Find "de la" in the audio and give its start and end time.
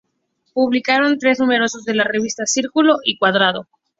1.85-2.03